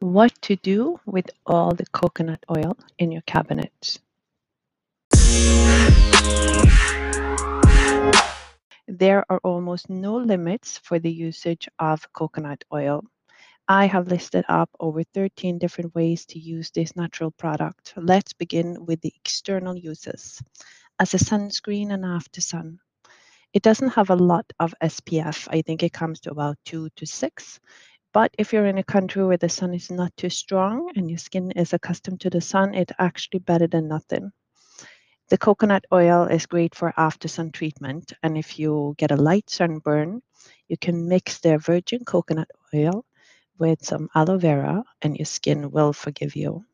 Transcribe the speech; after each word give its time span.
What 0.00 0.40
to 0.42 0.54
do 0.54 1.00
with 1.06 1.28
all 1.44 1.74
the 1.74 1.84
coconut 1.86 2.44
oil 2.48 2.78
in 2.98 3.10
your 3.10 3.22
cabinet. 3.22 3.98
There 8.86 9.24
are 9.28 9.40
almost 9.42 9.90
no 9.90 10.16
limits 10.16 10.78
for 10.78 11.00
the 11.00 11.10
usage 11.10 11.68
of 11.80 12.12
coconut 12.12 12.62
oil. 12.72 13.02
I 13.66 13.86
have 13.86 14.06
listed 14.06 14.44
up 14.48 14.70
over 14.78 15.02
13 15.02 15.58
different 15.58 15.92
ways 15.96 16.26
to 16.26 16.38
use 16.38 16.70
this 16.70 16.94
natural 16.94 17.32
product. 17.32 17.94
Let's 17.96 18.32
begin 18.32 18.86
with 18.86 19.00
the 19.00 19.12
external 19.16 19.76
uses. 19.76 20.40
As 21.00 21.12
a 21.14 21.18
sunscreen 21.18 21.92
and 21.92 22.04
after 22.04 22.40
sun. 22.40 22.78
It 23.52 23.62
doesn't 23.62 23.90
have 23.90 24.10
a 24.10 24.16
lot 24.16 24.52
of 24.60 24.74
SPF. 24.80 25.48
I 25.50 25.62
think 25.62 25.82
it 25.82 25.92
comes 25.92 26.20
to 26.20 26.30
about 26.30 26.56
two 26.64 26.88
to 26.96 27.06
six. 27.06 27.58
But 28.12 28.34
if 28.38 28.52
you're 28.52 28.66
in 28.66 28.78
a 28.78 28.84
country 28.84 29.24
where 29.24 29.36
the 29.36 29.48
sun 29.48 29.74
is 29.74 29.90
not 29.90 30.16
too 30.16 30.30
strong 30.30 30.90
and 30.96 31.10
your 31.10 31.18
skin 31.18 31.50
is 31.52 31.72
accustomed 31.72 32.20
to 32.22 32.30
the 32.30 32.40
sun, 32.40 32.74
it's 32.74 32.92
actually 32.98 33.40
better 33.40 33.66
than 33.66 33.88
nothing. 33.88 34.32
The 35.28 35.36
coconut 35.36 35.84
oil 35.92 36.24
is 36.24 36.46
great 36.46 36.74
for 36.74 36.94
after 36.96 37.28
sun 37.28 37.52
treatment. 37.52 38.14
And 38.22 38.38
if 38.38 38.58
you 38.58 38.94
get 38.96 39.10
a 39.10 39.16
light 39.16 39.50
sunburn, 39.50 40.22
you 40.68 40.78
can 40.78 41.08
mix 41.08 41.40
the 41.40 41.58
virgin 41.58 42.04
coconut 42.04 42.50
oil 42.74 43.04
with 43.58 43.84
some 43.84 44.08
aloe 44.14 44.38
vera 44.38 44.84
and 45.02 45.16
your 45.16 45.26
skin 45.26 45.70
will 45.70 45.92
forgive 45.92 46.34
you. 46.34 46.64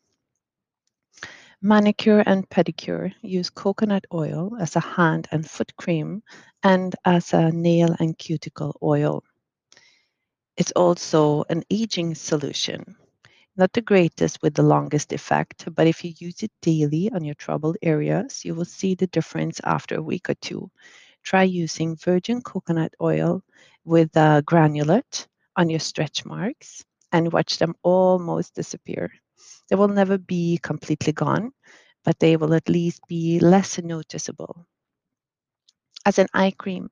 Manicure 1.61 2.23
and 2.27 2.49
pedicure 2.49 3.13
use 3.23 3.51
coconut 3.51 4.05
oil 4.13 4.57
as 4.61 4.77
a 4.77 4.81
hand 4.81 5.27
and 5.33 5.49
foot 5.49 5.75
cream 5.77 6.23
and 6.63 6.95
as 7.05 7.33
a 7.33 7.51
nail 7.51 7.97
and 7.99 8.17
cuticle 8.19 8.79
oil. 8.83 9.25
It's 10.57 10.73
also 10.73 11.45
an 11.49 11.63
aging 11.71 12.17
solution. 12.17 12.97
Not 13.57 13.73
the 13.73 13.83
greatest 13.83 14.43
with 14.43 14.55
the 14.55 14.63
longest 14.63 15.13
effect, 15.13 15.69
but 15.75 15.87
if 15.87 16.05
you 16.05 16.13
use 16.19 16.43
it 16.43 16.51
daily 16.61 17.11
on 17.13 17.25
your 17.25 17.35
troubled 17.37 17.77
areas, 17.83 18.45
you 18.45 18.55
will 18.55 18.65
see 18.65 18.95
the 18.95 19.07
difference 19.07 19.61
after 19.65 19.95
a 19.97 20.03
week 20.03 20.29
or 20.29 20.35
two. 20.35 20.71
Try 21.23 21.45
using 21.45 21.97
virgin 21.97 22.43
coconut 22.43 22.95
oil 23.01 23.43
with 23.85 24.17
a 24.17 24.43
granulate 24.45 25.27
on 25.57 25.71
your 25.71 25.81
stretch 25.81 26.25
marks 26.25 26.85
and 27.13 27.33
watch 27.33 27.59
them 27.59 27.75
almost 27.83 28.55
disappear. 28.55 29.13
They 29.69 29.77
will 29.77 29.89
never 29.89 30.19
be 30.19 30.59
completely 30.59 31.13
gone, 31.13 31.53
but 32.05 32.19
they 32.19 32.37
will 32.37 32.55
at 32.55 32.69
least 32.69 33.03
be 33.09 33.41
less 33.41 33.79
noticeable. 33.79 34.67
As 36.07 36.19
an 36.19 36.29
eye 36.33 36.53
cream, 36.53 36.91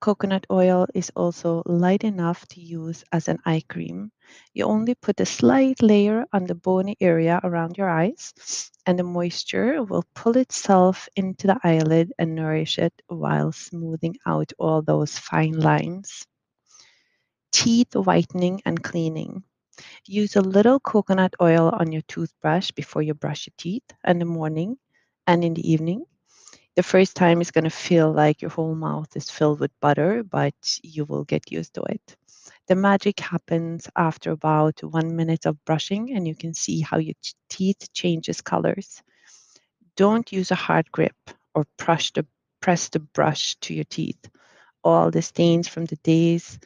Coconut 0.00 0.46
oil 0.50 0.86
is 0.94 1.12
also 1.14 1.62
light 1.66 2.04
enough 2.04 2.46
to 2.48 2.60
use 2.60 3.04
as 3.12 3.28
an 3.28 3.38
eye 3.44 3.62
cream. 3.68 4.12
You 4.54 4.64
only 4.64 4.94
put 4.94 5.20
a 5.20 5.26
slight 5.26 5.82
layer 5.82 6.24
on 6.32 6.46
the 6.46 6.54
bony 6.54 6.96
area 7.00 7.38
around 7.44 7.76
your 7.76 7.90
eyes, 7.90 8.32
and 8.86 8.98
the 8.98 9.02
moisture 9.04 9.82
will 9.84 10.04
pull 10.14 10.38
itself 10.38 11.08
into 11.16 11.46
the 11.48 11.60
eyelid 11.62 12.12
and 12.18 12.34
nourish 12.34 12.78
it 12.78 12.94
while 13.08 13.52
smoothing 13.52 14.16
out 14.26 14.52
all 14.58 14.82
those 14.82 15.18
fine 15.18 15.60
lines. 15.60 16.26
Teeth 17.52 17.94
whitening 17.94 18.62
and 18.64 18.82
cleaning. 18.82 19.44
Use 20.06 20.36
a 20.36 20.40
little 20.42 20.80
coconut 20.80 21.34
oil 21.42 21.68
on 21.68 21.92
your 21.92 22.02
toothbrush 22.02 22.70
before 22.70 23.02
you 23.02 23.14
brush 23.14 23.46
your 23.46 23.54
teeth 23.58 23.84
in 24.06 24.18
the 24.18 24.24
morning 24.24 24.78
and 25.26 25.44
in 25.44 25.54
the 25.54 25.72
evening 25.72 26.04
the 26.80 26.84
first 26.84 27.14
time 27.14 27.42
it's 27.42 27.50
going 27.50 27.64
to 27.64 27.84
feel 27.88 28.10
like 28.10 28.40
your 28.40 28.50
whole 28.50 28.74
mouth 28.74 29.14
is 29.14 29.30
filled 29.30 29.60
with 29.60 29.80
butter, 29.80 30.22
but 30.22 30.54
you 30.82 31.04
will 31.04 31.24
get 31.24 31.52
used 31.52 31.74
to 31.74 31.82
it. 31.82 32.16
The 32.68 32.74
magic 32.74 33.20
happens 33.20 33.86
after 33.94 34.30
about 34.30 34.82
one 34.82 35.14
minute 35.14 35.44
of 35.44 35.62
brushing, 35.66 36.16
and 36.16 36.26
you 36.26 36.34
can 36.34 36.54
see 36.54 36.80
how 36.80 36.96
your 36.96 37.16
teeth 37.50 37.92
changes 37.92 38.40
colors. 38.40 39.02
Don't 39.94 40.32
use 40.32 40.50
a 40.52 40.54
hard 40.54 40.90
grip 40.90 41.18
or 41.54 41.66
press 41.76 42.12
the, 42.12 42.24
press 42.62 42.88
the 42.88 43.00
brush 43.00 43.56
to 43.56 43.74
your 43.74 43.84
teeth. 43.84 44.30
All 44.82 45.10
the 45.10 45.20
stains 45.20 45.68
from 45.68 45.84
the 45.84 45.96
days 45.96 46.58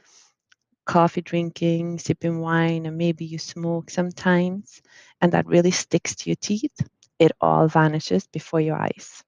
coffee 0.86 1.22
drinking, 1.22 1.98
sipping 1.98 2.38
wine, 2.38 2.86
and 2.86 2.96
maybe 2.96 3.24
you 3.24 3.38
smoke 3.38 3.90
sometimes, 3.90 4.80
and 5.20 5.32
that 5.32 5.48
really 5.48 5.72
sticks 5.72 6.14
to 6.14 6.30
your 6.30 6.36
teeth, 6.40 6.86
it 7.18 7.32
all 7.40 7.66
vanishes 7.66 8.28
before 8.28 8.60
your 8.60 8.76
eyes 8.76 9.24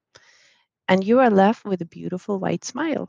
and 0.88 1.04
you 1.04 1.20
are 1.20 1.30
left 1.30 1.64
with 1.64 1.82
a 1.82 1.86
beautiful 1.86 2.38
white 2.38 2.64
smile. 2.64 3.08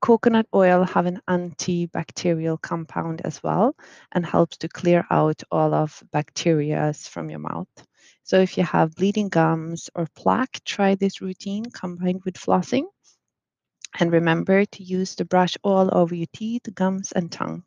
Coconut 0.00 0.46
oil 0.54 0.84
have 0.84 1.06
an 1.06 1.20
antibacterial 1.28 2.60
compound 2.60 3.22
as 3.24 3.42
well 3.42 3.74
and 4.12 4.24
helps 4.24 4.58
to 4.58 4.68
clear 4.68 5.06
out 5.10 5.42
all 5.50 5.74
of 5.74 6.02
bacteria 6.12 6.92
from 6.92 7.30
your 7.30 7.38
mouth. 7.38 7.68
So 8.22 8.40
if 8.40 8.58
you 8.58 8.64
have 8.64 8.94
bleeding 8.94 9.28
gums 9.28 9.88
or 9.94 10.06
plaque, 10.14 10.60
try 10.64 10.94
this 10.94 11.20
routine 11.20 11.64
combined 11.64 12.22
with 12.24 12.34
flossing. 12.34 12.84
And 13.98 14.12
remember 14.12 14.64
to 14.64 14.82
use 14.82 15.14
the 15.14 15.24
brush 15.24 15.56
all 15.62 15.96
over 15.96 16.14
your 16.14 16.28
teeth, 16.32 16.68
gums, 16.74 17.12
and 17.12 17.32
tongue. 17.32 17.64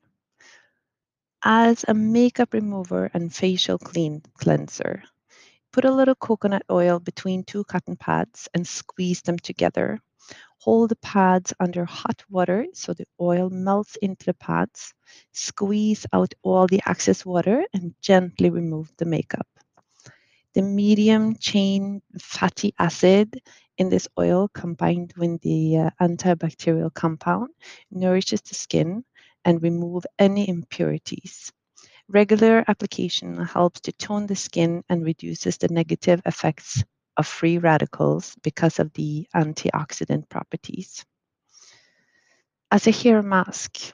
As 1.41 1.85
a 1.87 1.93
makeup 1.93 2.53
remover 2.53 3.09
and 3.13 3.33
facial 3.33 3.77
clean 3.77 4.21
cleanser, 4.37 5.03
Put 5.71 5.85
a 5.85 5.91
little 5.91 6.15
coconut 6.15 6.63
oil 6.71 6.99
between 6.99 7.43
two 7.43 7.63
cotton 7.63 7.95
pads 7.95 8.49
and 8.53 8.67
squeeze 8.67 9.21
them 9.21 9.37
together. 9.37 9.99
Hold 10.59 10.89
the 10.89 10.95
pads 10.97 11.53
under 11.59 11.85
hot 11.85 12.23
water 12.29 12.65
so 12.73 12.93
the 12.93 13.05
oil 13.21 13.49
melts 13.49 13.95
into 13.97 14.25
the 14.25 14.33
pads. 14.33 14.93
Squeeze 15.31 16.05
out 16.11 16.33
all 16.41 16.67
the 16.67 16.81
excess 16.85 17.25
water 17.25 17.65
and 17.73 17.93
gently 18.01 18.49
remove 18.49 18.91
the 18.97 19.05
makeup. 19.05 19.47
The 20.55 20.63
medium 20.63 21.35
chain 21.35 22.01
fatty 22.19 22.73
acid 22.79 23.41
in 23.77 23.89
this 23.89 24.07
oil 24.19 24.49
combined 24.49 25.13
with 25.15 25.39
the 25.41 25.77
uh, 25.77 25.89
antibacterial 26.01 26.93
compound 26.93 27.49
nourishes 27.91 28.41
the 28.41 28.55
skin 28.55 29.05
and 29.45 29.61
remove 29.61 30.05
any 30.17 30.49
impurities. 30.49 31.53
Regular 32.11 32.63
application 32.67 33.37
helps 33.37 33.81
to 33.81 33.91
tone 33.91 34.25
the 34.25 34.35
skin 34.35 34.83
and 34.89 35.05
reduces 35.05 35.59
the 35.59 35.67
negative 35.67 36.19
effects 36.25 36.83
of 37.17 37.27
free 37.27 37.59
radicals 37.59 38.35
because 38.41 38.79
of 38.79 38.91
the 38.93 39.27
antioxidant 39.35 40.27
properties. 40.27 41.05
As 42.71 42.87
a 42.87 42.91
hair 42.91 43.21
mask, 43.21 43.93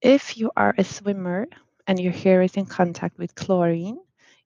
if 0.00 0.36
you 0.36 0.52
are 0.56 0.72
a 0.78 0.84
swimmer 0.84 1.48
and 1.88 1.98
your 1.98 2.12
hair 2.12 2.42
is 2.42 2.54
in 2.54 2.64
contact 2.64 3.18
with 3.18 3.34
chlorine, 3.34 3.98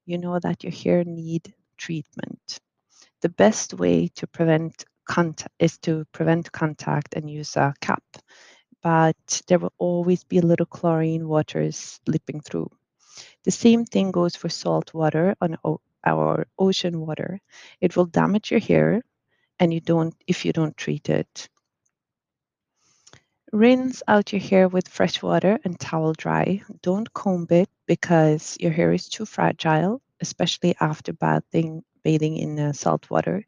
you 0.07 0.17
know 0.17 0.39
that 0.39 0.63
your 0.63 0.73
hair 0.73 1.03
need 1.03 1.53
treatment. 1.77 2.59
The 3.21 3.29
best 3.29 3.75
way 3.75 4.07
to 4.15 4.25
prevent 4.25 4.85
contact 5.05 5.53
is 5.59 5.77
to 5.79 6.05
prevent 6.13 6.51
contact 6.51 7.13
and 7.13 7.29
use 7.29 7.55
a 7.57 7.75
cap, 7.79 8.03
but 8.81 9.43
there 9.47 9.59
will 9.59 9.73
always 9.77 10.23
be 10.23 10.39
a 10.39 10.45
little 10.45 10.65
chlorine 10.65 11.27
water 11.27 11.71
slipping 11.71 12.41
through. 12.41 12.71
The 13.43 13.51
same 13.51 13.85
thing 13.85 14.11
goes 14.11 14.35
for 14.35 14.49
salt 14.49 14.93
water 14.93 15.35
on 15.41 15.57
our 16.05 16.47
ocean 16.57 16.99
water. 16.99 17.39
It 17.81 17.95
will 17.95 18.05
damage 18.05 18.51
your 18.51 18.59
hair 18.59 19.03
and 19.59 19.73
you 19.73 19.79
don't 19.79 20.15
if 20.27 20.45
you 20.45 20.53
don't 20.53 20.75
treat 20.77 21.09
it. 21.09 21.49
Rinse 23.51 24.01
out 24.07 24.33
your 24.33 24.41
hair 24.41 24.67
with 24.67 24.87
fresh 24.87 25.21
water 25.21 25.59
and 25.63 25.79
towel 25.79 26.13
dry. 26.13 26.63
Don't 26.81 27.13
comb 27.13 27.47
it 27.51 27.69
because 27.85 28.57
your 28.59 28.71
hair 28.71 28.91
is 28.93 29.07
too 29.09 29.25
fragile, 29.25 30.01
especially 30.19 30.75
after 30.79 31.13
bathing 31.13 31.83
bathing 32.03 32.37
in 32.37 32.59
uh, 32.59 32.73
salt 32.73 33.09
water. 33.09 33.45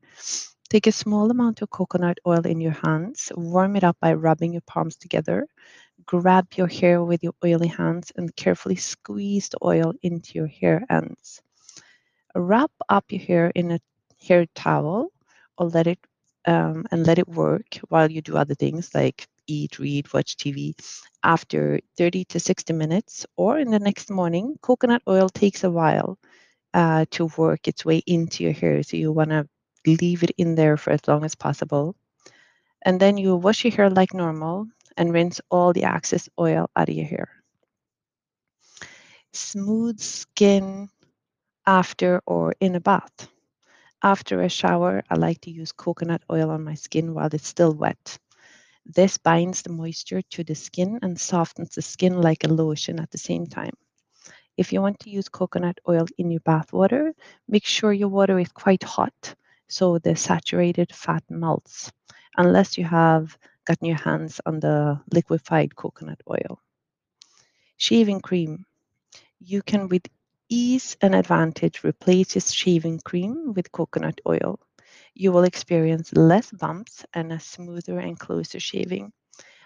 Take 0.70 0.88
a 0.88 0.92
small 0.92 1.31
amount 1.31 1.62
of 1.62 1.70
coconut 1.70 2.20
oil 2.25 2.46
in 2.46 2.62
your 2.62 2.74
hands, 2.84 3.31
warm 3.36 3.75
it 3.75 3.84
up 3.84 3.98
by 4.00 4.14
rubbing 4.14 4.54
your 4.54 4.62
palms 4.62 4.96
together, 4.96 5.48
grab 6.06 6.48
your 6.56 6.68
hair 6.68 7.04
with 7.04 7.24
your 7.24 7.34
oily 7.44 7.68
hands 7.68 8.12
and 8.16 8.36
carefully 8.36 8.76
squeeze 8.76 9.50
the 9.50 9.58
oil 9.64 9.94
into 10.02 10.34
your 10.36 10.48
hair 10.48 10.86
ends. 10.90 11.42
Wrap 12.36 12.72
up 12.90 13.06
your 13.12 13.22
hair 13.22 13.52
in 13.56 13.72
a 13.72 13.80
hair 14.22 14.46
towel 14.56 15.12
or 15.57 15.68
let 15.68 15.88
it 15.88 16.00
um, 16.46 16.86
and 16.92 17.06
let 17.06 17.19
it 17.19 17.28
work 17.28 17.75
while 17.90 18.12
you 18.12 18.22
do 18.22 18.38
other 18.38 18.56
things 18.56 18.94
like 18.94 19.28
eat, 19.48 19.80
read, 19.80 20.12
watch 20.13 20.38
TV. 20.38 20.75
After 21.24 21.80
30 21.98 22.25
to 22.25 22.40
60 22.40 22.74
minutes 22.74 23.25
or 23.36 23.60
in 23.60 23.72
the 23.72 23.80
next 23.80 24.10
morning, 24.10 24.58
coconut 24.62 25.01
oil 25.08 25.30
takes 25.30 25.63
a 25.63 25.72
while 25.72 26.18
uh, 26.74 27.06
to 27.12 27.28
work 27.38 27.68
its 27.68 27.86
way 27.86 28.01
into 28.06 28.44
your 28.44 28.54
hair. 28.54 28.84
So 28.84 28.98
you 28.98 29.12
want 29.12 29.31
to 29.31 29.48
leave 29.86 30.24
it 30.24 30.31
in 30.38 30.56
there 30.56 30.78
for 30.78 30.92
as 30.92 31.08
long 31.08 31.24
as 31.25 31.36
possible. 31.36 31.96
And 32.84 33.00
then 33.00 33.18
you 33.18 33.36
wash 33.36 33.63
your 33.66 33.74
hair 33.74 33.90
like 33.90 34.13
normal 34.13 34.68
and 34.97 35.13
rinse 35.13 35.42
all 35.50 35.74
the 35.74 35.83
excess 35.83 36.30
oil 36.39 36.69
out 36.75 36.89
of 36.89 36.95
your 36.95 37.06
hair. 37.06 37.30
Smooth 39.33 40.00
skin 40.00 40.89
after 41.65 42.21
or 42.25 42.53
in 42.59 42.75
a 42.75 42.80
bath. 42.80 43.27
After 44.03 44.42
a 44.42 44.50
shower, 44.50 45.03
I 45.09 45.15
like 45.15 45.42
to 45.42 45.51
use 45.51 45.71
coconut 45.71 46.24
oil 46.31 46.50
on 46.51 46.63
my 46.63 46.75
skin 46.75 47.13
while 47.13 47.30
it's 47.33 47.47
still 47.47 47.74
wet. 47.74 48.19
This 48.86 49.18
binds 49.18 49.63
the 49.63 49.71
moisture 49.71 50.21
to 50.21 50.44
the 50.44 50.56
skin 50.56 51.00
and 51.01 51.19
softens 51.19 51.75
the 51.75 51.81
skin 51.81 52.21
like 52.21 52.44
a 52.44 52.48
lotion 52.48 53.00
at 53.00 53.09
the 53.12 53.18
same 53.18 53.48
time. 53.48 53.74
If 54.57 54.71
you 54.71 54.81
want 54.81 55.00
to 55.01 55.09
use 55.09 55.27
coconut 55.27 55.80
oil 55.89 56.06
in 56.18 56.31
your 56.31 56.41
bath 56.41 56.71
water, 56.71 57.13
make 57.48 57.65
sure 57.65 57.91
your 57.91 58.09
water 58.09 58.39
is 58.39 58.51
quite 58.51 58.83
hot 58.83 59.36
so 59.68 59.98
the 59.98 60.15
saturated 60.15 60.94
fat 60.94 61.24
melts, 61.30 61.91
unless 62.38 62.77
you 62.77 62.86
have 62.86 63.38
gotten 63.65 63.88
your 63.88 63.97
hands 63.97 64.39
on 64.45 64.59
the 64.59 65.01
liquefied 65.12 65.75
coconut 65.75 66.21
oil. 66.29 66.59
Shaving 67.77 68.21
cream. 68.21 68.65
You 69.39 69.62
can 69.62 69.89
with 69.89 70.07
ease 70.50 70.95
and 71.01 71.15
advantage 71.15 71.83
replace 71.83 72.35
your 72.35 72.41
shaving 72.41 73.00
cream 73.00 73.53
with 73.53 73.71
coconut 73.71 74.21
oil. 74.27 74.59
You 75.13 75.31
will 75.31 75.44
experience 75.44 76.13
less 76.13 76.51
bumps 76.51 77.06
and 77.13 77.33
a 77.33 77.39
smoother 77.39 78.00
and 78.00 78.17
closer 78.19 78.59
shaving. 78.59 79.12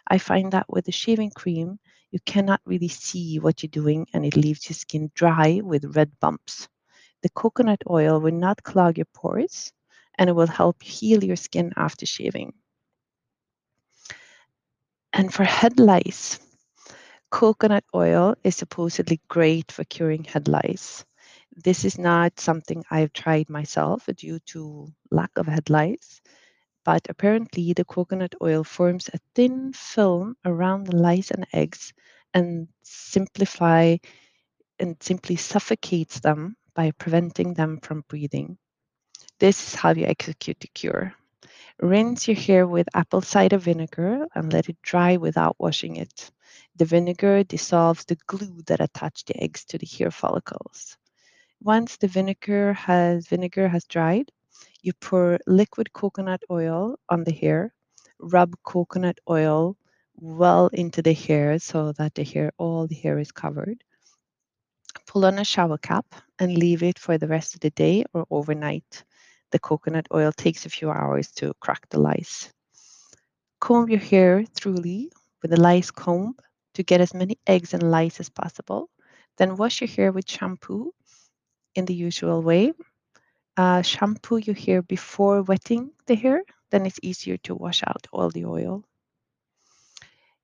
I 0.08 0.18
find 0.18 0.52
that 0.54 0.70
with 0.70 0.86
the 0.86 0.92
shaving 0.92 1.32
cream, 1.32 1.80
you 2.12 2.20
cannot 2.26 2.62
really 2.66 2.88
see 2.88 3.40
what 3.40 3.62
you're 3.62 3.70
doing 3.70 4.08
and 4.14 4.26
it 4.26 4.36
leaves 4.36 4.70
your 4.70 4.76
skin 4.76 5.12
dry 5.14 5.62
with 5.64 5.96
red 5.96 6.12
bumps. 6.20 6.68
The 7.22 7.30
coconut 7.30 7.84
oil 7.90 8.20
will 8.20 8.34
not 8.34 8.64
clog 8.64 8.98
your 8.98 9.06
pores 9.14 9.72
and 10.18 10.30
it 10.30 10.34
will 10.34 10.48
help 10.48 10.82
heal 10.82 11.24
your 11.24 11.36
skin 11.36 11.74
after 11.76 12.06
shaving. 12.06 12.54
And 15.14 15.34
for 15.34 15.44
head 15.44 15.80
lice, 15.80 16.40
coconut 17.32 17.84
oil 17.94 18.36
is 18.44 18.56
supposedly 18.56 19.22
great 19.28 19.72
for 19.72 19.84
curing 19.84 20.24
head 20.24 20.48
lice. 20.48 21.06
This 21.56 21.86
is 21.86 22.00
not 22.00 22.40
something 22.40 22.84
I've 22.90 23.14
tried 23.14 23.50
myself 23.50 24.08
due 24.16 24.40
to 24.48 24.88
lack 25.12 25.32
of 25.38 25.48
head 25.48 25.70
lice, 25.70 26.22
but 26.86 27.08
apparently 27.10 27.74
the 27.74 27.86
coconut 27.86 28.36
oil 28.42 28.64
forms 28.64 29.10
a 29.14 29.20
thin 29.36 29.74
film 29.74 30.36
around 30.46 30.88
the 30.88 30.96
lice 30.96 31.32
and 31.32 31.46
eggs 31.54 31.94
and 32.34 32.68
simplify 32.84 33.98
and 34.80 35.02
simply 35.02 35.36
suffocates 35.36 36.20
them 36.22 36.56
by 36.74 36.92
preventing 36.92 37.54
them 37.54 37.80
from 37.82 38.04
breathing. 38.08 38.58
This 39.40 39.68
is 39.68 39.76
how 39.76 39.92
you 39.92 40.06
execute 40.06 40.60
the 40.60 40.68
cure. 40.70 41.16
Rinse 41.82 42.28
your 42.28 42.38
hair 42.38 42.68
with 42.68 42.88
apple 42.94 43.22
cider 43.22 43.58
vinegar 43.58 44.28
and 44.36 44.52
let 44.54 44.70
it 44.70 44.82
dry 44.82 45.18
without 45.18 45.56
washing 45.60 45.96
it. 45.96 46.32
The 46.76 46.86
vinegar 46.86 47.44
dissolves 47.44 48.06
the 48.06 48.18
glue 48.28 48.62
that 48.68 48.82
attached 48.82 49.28
the 49.28 49.42
eggs 49.44 49.66
to 49.66 49.78
the 49.78 49.86
hair 49.88 50.12
follicles. 50.12 50.98
Once 51.62 51.98
the 51.98 52.08
vinegar 52.08 52.74
has 52.74 53.28
vinegar 53.28 53.68
has 53.68 53.86
dried, 53.86 54.32
you 54.82 54.94
pour 54.94 55.40
liquid 55.48 55.94
coconut 55.94 56.44
oil 56.52 56.98
on 57.10 57.24
the 57.24 57.34
hair, 57.34 57.74
rub 58.20 58.56
coconut 58.64 59.20
oil 59.30 59.78
well 60.16 60.68
into 60.68 61.02
the 61.02 61.14
hair 61.14 61.60
so 61.60 61.94
that 61.94 62.14
the 62.16 62.24
hair 62.24 62.52
all 62.58 62.88
the 62.88 62.96
hair 62.96 63.20
is 63.20 63.32
covered. 63.32 63.84
Pull 65.08 65.26
on 65.26 65.40
a 65.40 65.46
shower 65.46 65.78
cap 65.78 66.06
and 66.40 66.58
leave 66.58 66.84
it 66.84 67.00
for 67.00 67.18
the 67.18 67.28
rest 67.28 67.56
of 67.56 67.62
the 67.62 67.72
day 67.72 68.06
or 68.14 68.26
overnight. 68.30 69.04
The 69.52 69.60
coconut 69.60 70.08
oil 70.14 70.32
takes 70.32 70.66
a 70.66 70.70
few 70.70 70.90
hours 70.90 71.32
to 71.34 71.54
crack 71.60 71.90
the 71.90 72.00
lice. 72.00 72.52
Comb 73.60 73.90
your 73.90 74.00
hair 74.00 74.46
thoroughly 74.46 75.12
with 75.42 75.54
a 75.54 75.60
lice 75.60 75.92
comb 75.92 76.36
to 76.76 76.84
get 76.84 77.02
as 77.02 77.14
many 77.14 77.38
eggs 77.48 77.74
and 77.74 77.92
lice 77.92 78.20
as 78.20 78.30
possible. 78.30 78.90
Then 79.38 79.58
wash 79.58 79.82
your 79.82 79.90
hair 79.90 80.12
with 80.12 80.30
shampoo 80.30 80.94
in 81.76 81.86
the 81.86 81.94
usual 81.94 82.42
way. 82.42 82.74
Uh, 83.58 83.82
shampoo 83.82 84.38
your 84.38 84.56
hair 84.56 84.82
before 84.82 85.42
wetting 85.42 85.92
the 86.06 86.16
hair, 86.16 86.44
then 86.72 86.86
it's 86.86 87.00
easier 87.02 87.38
to 87.38 87.56
wash 87.56 87.84
out 87.86 88.08
all 88.14 88.30
the 88.30 88.46
oil. 88.46 88.84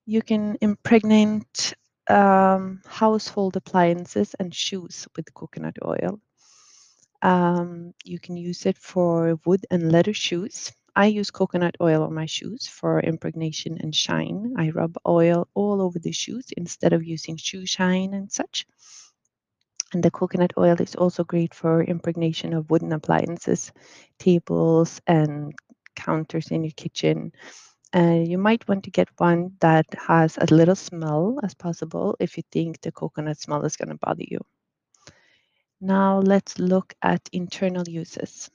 You 0.06 0.22
can 0.22 0.58
impregnate 0.62 1.74
um, 2.10 2.82
household 2.86 3.56
appliances 3.56 4.36
and 4.40 4.54
shoes 4.54 5.08
with 5.16 5.34
coconut 5.34 5.78
oil. 5.84 6.20
Um, 7.26 7.96
you 8.04 8.20
can 8.20 8.38
use 8.38 8.68
it 8.68 8.78
for 8.78 9.40
wood 9.46 9.66
and 9.72 9.92
leather 9.92 10.14
shoes. 10.14 10.72
I 10.96 11.08
use 11.08 11.32
coconut 11.32 11.76
oil 11.82 12.04
on 12.04 12.14
my 12.14 12.28
shoes 12.28 12.68
for 12.68 13.00
impregnation 13.00 13.80
and 13.82 13.96
shine. 13.96 14.54
I 14.58 14.70
rub 14.70 14.96
oil 15.08 15.48
all 15.56 15.82
over 15.82 15.98
the 15.98 16.12
shoes 16.12 16.46
instead 16.56 16.94
of 16.94 17.04
using 17.04 17.38
shoe 17.38 17.66
shine 17.66 18.14
and 18.14 18.32
such. 18.32 18.68
And 19.92 20.04
the 20.04 20.12
coconut 20.12 20.54
oil 20.56 20.80
is 20.80 20.94
also 20.94 21.24
great 21.24 21.56
for 21.56 21.84
impregnation 21.84 22.54
of 22.54 22.70
wooden 22.70 22.94
appliances, 22.94 23.72
tables, 24.20 25.02
and 25.08 25.54
counters 25.96 26.52
in 26.52 26.64
your 26.64 26.74
kitchen. 26.78 27.32
Uh, 27.96 28.22
you 28.24 28.38
might 28.38 28.68
want 28.68 28.84
to 28.84 28.92
get 28.92 29.10
one 29.18 29.54
that 29.62 29.88
has 29.98 30.38
as 30.38 30.52
little 30.52 30.76
smell 30.76 31.40
as 31.42 31.56
possible 31.56 32.16
if 32.20 32.38
you 32.38 32.44
think 32.52 32.82
the 32.82 32.92
coconut 32.92 33.40
smell 33.40 33.66
is 33.66 33.78
going 33.78 33.90
to 33.90 33.98
bother 33.98 34.26
you. 34.28 34.40
Now 35.86 36.20
let's 36.20 36.58
look 36.58 36.96
at 37.02 37.30
internal 37.32 37.88
uses. 37.88 38.50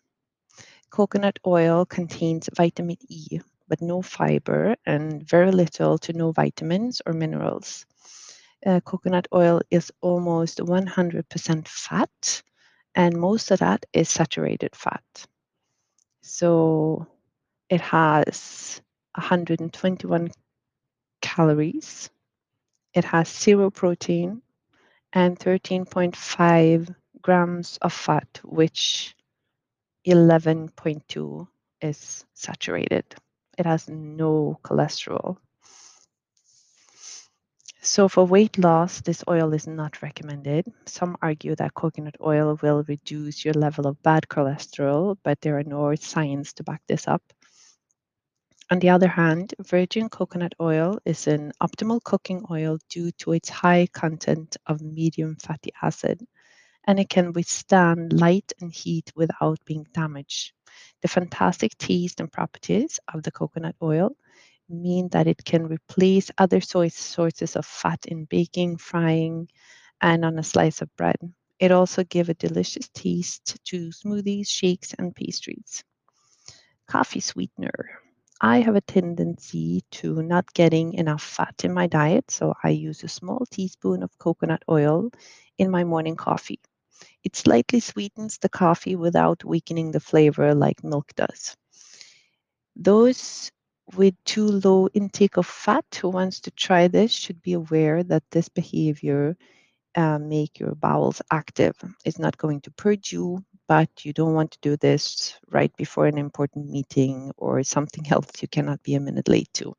Coconut 0.90 1.38
oil 1.46 1.86
contains 1.86 2.48
vitamin 2.56 2.96
E, 3.08 3.40
but 3.68 3.80
no 3.80 4.02
fiber 4.02 4.76
and 4.84 5.22
very 5.28 5.52
little 5.52 5.96
to 5.98 6.12
no 6.12 6.32
vitamins 6.32 7.00
or 7.06 7.12
minerals 7.12 7.86
uh, 8.66 8.80
coconut 8.80 9.28
oil 9.34 9.60
is 9.70 9.90
almost 10.00 10.58
100% 10.58 11.68
fat, 11.68 12.42
and 12.94 13.16
most 13.16 13.50
of 13.50 13.60
that 13.60 13.86
is 13.92 14.08
saturated 14.08 14.74
fat. 14.74 15.04
So 16.22 17.06
it 17.68 17.80
has 17.80 18.82
121 19.14 20.30
calories, 21.22 22.10
it 22.94 23.04
has 23.04 23.28
zero 23.28 23.70
protein, 23.70 24.42
and 25.12 25.38
13.5 25.38 26.94
grams 27.22 27.78
of 27.82 27.92
fat, 27.92 28.40
which 28.44 29.14
11.2 30.06 31.46
is 31.82 32.24
saturated. 32.34 33.04
It 33.58 33.66
has 33.66 33.88
no 33.88 34.58
cholesterol. 34.62 35.36
So 37.82 38.08
for 38.08 38.26
weight 38.26 38.58
loss, 38.58 39.00
this 39.00 39.24
oil 39.26 39.54
is 39.54 39.66
not 39.66 40.02
recommended. 40.02 40.66
Some 40.84 41.16
argue 41.22 41.54
that 41.56 41.74
coconut 41.74 42.16
oil 42.20 42.58
will 42.62 42.84
reduce 42.86 43.42
your 43.44 43.54
level 43.54 43.86
of 43.86 44.02
bad 44.02 44.28
cholesterol, 44.28 45.16
but 45.22 45.40
there 45.40 45.58
are 45.58 45.64
no 45.64 45.94
science 45.94 46.52
to 46.54 46.62
back 46.62 46.82
this 46.86 47.08
up. 47.08 47.22
On 48.70 48.78
the 48.78 48.90
other 48.90 49.08
hand, 49.08 49.54
virgin 49.60 50.08
coconut 50.08 50.54
oil 50.60 50.98
is 51.04 51.26
an 51.26 51.52
optimal 51.60 52.02
cooking 52.02 52.44
oil 52.50 52.78
due 52.88 53.10
to 53.12 53.32
its 53.32 53.48
high 53.48 53.88
content 53.92 54.56
of 54.66 54.80
medium 54.80 55.36
fatty 55.36 55.72
acid, 55.82 56.24
and 56.86 56.98
it 57.00 57.08
can 57.08 57.32
withstand 57.32 58.12
light 58.20 58.52
and 58.60 58.72
heat 58.72 59.12
without 59.16 59.58
being 59.64 59.86
damaged. 59.94 60.52
The 61.02 61.08
fantastic 61.08 61.76
taste 61.78 62.20
and 62.20 62.32
properties 62.32 63.00
of 63.12 63.22
the 63.22 63.32
coconut 63.32 63.76
oil 63.82 64.16
mean 64.68 65.08
that 65.10 65.26
it 65.26 65.44
can 65.44 65.66
replace 65.66 66.30
other 66.38 66.60
sources 66.60 67.56
of 67.56 67.66
fat 67.66 68.06
in 68.06 68.24
baking, 68.26 68.78
frying, 68.78 69.48
and 70.00 70.24
on 70.24 70.38
a 70.38 70.42
slice 70.42 70.82
of 70.82 70.94
bread. 70.96 71.16
It 71.58 71.72
also 71.72 72.04
gives 72.04 72.28
a 72.30 72.34
delicious 72.34 72.88
taste 72.90 73.58
to 73.66 73.90
smoothies, 73.90 74.48
shakes, 74.48 74.94
and 74.94 75.14
pastries. 75.14 75.84
Coffee 76.86 77.20
sweetener. 77.20 77.90
I 78.40 78.60
have 78.60 78.76
a 78.76 78.80
tendency 78.82 79.82
to 79.92 80.22
not 80.22 80.52
getting 80.52 80.92
enough 80.94 81.22
fat 81.22 81.64
in 81.64 81.72
my 81.72 81.86
diet, 81.86 82.30
so 82.30 82.54
I 82.62 82.70
use 82.70 83.02
a 83.02 83.08
small 83.08 83.46
teaspoon 83.50 84.02
of 84.02 84.18
coconut 84.18 84.62
oil 84.68 85.10
in 85.58 85.70
my 85.70 85.84
morning 85.84 86.16
coffee. 86.16 86.60
It 87.24 87.36
slightly 87.36 87.80
sweetens 87.80 88.38
the 88.38 88.48
coffee 88.48 88.96
without 88.96 89.44
weakening 89.44 89.90
the 89.90 90.00
flavor 90.00 90.54
like 90.54 90.84
milk 90.84 91.12
does. 91.16 91.56
Those 92.76 93.50
with 93.96 94.14
too 94.24 94.46
low 94.46 94.88
intake 94.88 95.36
of 95.36 95.46
fat 95.46 95.84
who 96.00 96.08
wants 96.08 96.40
to 96.40 96.50
try 96.52 96.88
this 96.88 97.12
should 97.12 97.42
be 97.42 97.54
aware 97.54 98.02
that 98.04 98.22
this 98.30 98.48
behavior 98.48 99.36
uh, 99.96 100.18
make 100.18 100.60
your 100.60 100.74
bowels 100.74 101.20
active. 101.30 101.74
It's 102.04 102.18
not 102.18 102.38
going 102.38 102.60
to 102.62 102.70
purge 102.70 103.12
you, 103.12 103.44
but 103.66 104.04
you 104.04 104.12
don't 104.12 104.34
want 104.34 104.52
to 104.52 104.58
do 104.62 104.76
this 104.76 105.34
right 105.50 105.74
before 105.76 106.06
an 106.06 106.18
important 106.18 106.70
meeting 106.70 107.32
or 107.36 107.62
something 107.62 108.06
else 108.10 108.30
you 108.40 108.48
cannot 108.48 108.82
be 108.82 108.94
a 108.94 109.00
minute 109.00 109.28
late 109.28 109.52
to. 109.54 109.74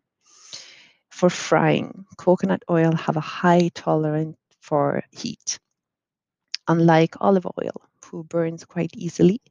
For 1.10 1.30
frying, 1.30 2.06
coconut 2.18 2.64
oil 2.70 2.96
have 2.96 3.18
a 3.18 3.22
high 3.22 3.70
tolerance 3.74 4.38
for 4.62 5.04
heat. 5.12 5.60
Unlike 6.72 7.20
olive 7.20 7.46
oil, 7.62 7.82
who 8.06 8.24
burns 8.24 8.64
quite 8.64 8.92
easily, 8.96 9.42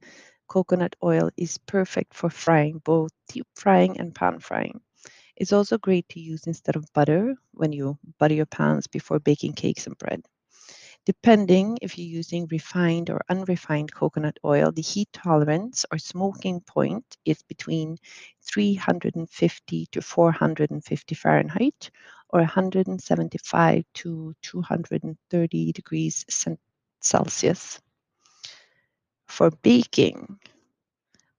coconut 0.48 0.96
oil 1.04 1.28
is 1.36 1.58
perfect 1.58 2.14
for 2.14 2.30
frying, 2.30 2.78
both 2.78 3.10
deep 3.28 3.46
frying 3.54 4.00
and 4.00 4.14
pan 4.14 4.38
frying. 4.38 4.80
It's 5.36 5.52
also 5.52 5.76
great 5.76 6.08
to 6.08 6.18
use 6.18 6.46
instead 6.46 6.76
of 6.76 6.90
butter 6.94 7.36
when 7.52 7.74
you 7.74 7.98
butter 8.18 8.32
your 8.32 8.46
pans 8.46 8.86
before 8.86 9.18
baking 9.18 9.52
cakes 9.52 9.86
and 9.86 9.98
bread. 9.98 10.24
Depending 11.04 11.76
if 11.82 11.98
you're 11.98 12.06
using 12.06 12.46
refined 12.50 13.10
or 13.10 13.20
unrefined 13.28 13.92
coconut 13.92 14.38
oil, 14.42 14.72
the 14.72 14.80
heat 14.80 15.12
tolerance 15.12 15.84
or 15.92 15.98
smoking 15.98 16.62
point 16.62 17.18
is 17.26 17.42
between 17.42 17.98
350 18.44 19.86
to 19.92 20.00
450 20.00 21.14
Fahrenheit 21.14 21.90
or 22.30 22.40
175 22.40 23.84
to 23.92 24.34
230 24.40 25.72
degrees 25.72 26.24
Celsius. 27.00 27.80
For 29.26 29.50
baking, 29.50 30.38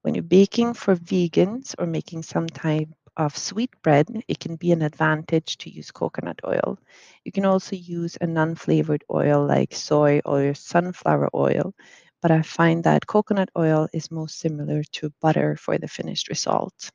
when 0.02 0.14
you're 0.14 0.22
baking 0.24 0.74
for 0.74 0.96
vegans 0.96 1.74
or 1.78 1.86
making 1.86 2.22
some 2.22 2.46
type 2.48 2.88
of 3.16 3.36
sweet 3.36 3.70
bread, 3.82 4.08
it 4.28 4.40
can 4.40 4.56
be 4.56 4.72
an 4.72 4.82
advantage 4.82 5.58
to 5.58 5.70
use 5.70 5.90
coconut 5.90 6.40
oil. 6.46 6.78
You 7.24 7.32
can 7.32 7.44
also 7.44 7.76
use 7.76 8.16
a 8.20 8.26
non 8.26 8.54
flavored 8.54 9.04
oil 9.12 9.46
like 9.46 9.74
soy 9.74 10.20
or 10.24 10.54
sunflower 10.54 11.30
oil, 11.34 11.74
but 12.20 12.30
I 12.30 12.42
find 12.42 12.82
that 12.84 13.06
coconut 13.06 13.50
oil 13.56 13.88
is 13.92 14.10
most 14.10 14.38
similar 14.38 14.82
to 14.92 15.12
butter 15.20 15.56
for 15.56 15.78
the 15.78 15.88
finished 15.88 16.28
result. 16.28 16.90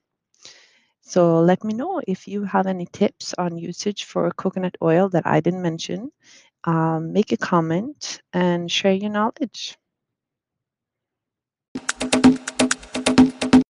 So 1.01 1.39
let 1.39 1.63
me 1.63 1.73
know 1.73 2.01
if 2.07 2.27
you 2.27 2.43
have 2.43 2.67
any 2.67 2.85
tips 2.85 3.33
on 3.37 3.57
usage 3.57 4.03
for 4.03 4.29
coconut 4.31 4.75
oil 4.83 5.09
that 5.09 5.25
I 5.25 5.39
didn't 5.39 5.61
mention. 5.61 6.11
Um, 6.63 7.13
make 7.13 7.31
a 7.31 7.37
comment 7.37 8.21
and 8.33 8.71
share 8.71 8.93
your 8.93 9.09
knowledge. 9.09 9.77